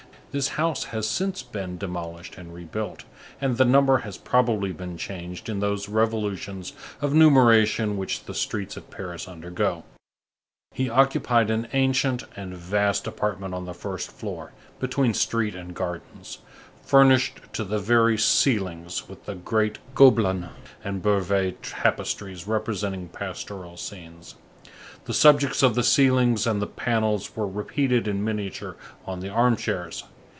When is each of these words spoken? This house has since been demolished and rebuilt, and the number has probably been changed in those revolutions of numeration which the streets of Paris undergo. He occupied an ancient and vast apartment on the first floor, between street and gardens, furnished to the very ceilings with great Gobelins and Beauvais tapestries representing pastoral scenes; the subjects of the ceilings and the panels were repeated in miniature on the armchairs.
This 0.31 0.47
house 0.55 0.85
has 0.85 1.09
since 1.09 1.43
been 1.43 1.77
demolished 1.77 2.37
and 2.37 2.53
rebuilt, 2.53 3.03
and 3.41 3.57
the 3.57 3.65
number 3.65 3.97
has 3.97 4.17
probably 4.17 4.71
been 4.71 4.97
changed 4.97 5.49
in 5.49 5.59
those 5.59 5.89
revolutions 5.89 6.71
of 7.01 7.13
numeration 7.13 7.97
which 7.97 8.23
the 8.23 8.33
streets 8.33 8.77
of 8.77 8.89
Paris 8.89 9.27
undergo. 9.27 9.83
He 10.73 10.89
occupied 10.89 11.49
an 11.51 11.67
ancient 11.73 12.23
and 12.37 12.55
vast 12.55 13.07
apartment 13.07 13.53
on 13.53 13.65
the 13.65 13.73
first 13.73 14.09
floor, 14.09 14.53
between 14.79 15.13
street 15.13 15.53
and 15.53 15.75
gardens, 15.75 16.37
furnished 16.81 17.41
to 17.51 17.65
the 17.65 17.79
very 17.79 18.17
ceilings 18.17 19.09
with 19.09 19.25
great 19.43 19.79
Gobelins 19.95 20.47
and 20.81 21.01
Beauvais 21.03 21.57
tapestries 21.61 22.47
representing 22.47 23.09
pastoral 23.09 23.75
scenes; 23.75 24.35
the 25.03 25.13
subjects 25.13 25.61
of 25.61 25.75
the 25.75 25.83
ceilings 25.83 26.47
and 26.47 26.61
the 26.61 26.67
panels 26.67 27.35
were 27.35 27.47
repeated 27.49 28.07
in 28.07 28.23
miniature 28.23 28.77
on 29.05 29.19
the 29.19 29.27
armchairs. 29.27 30.05